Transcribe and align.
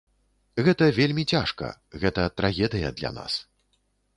Гэта 0.67 0.87
вельмі 0.99 1.25
цяжка, 1.35 1.69
гэта 2.05 2.25
трагедыя 2.41 2.89
для 2.99 3.13
нас. 3.19 3.33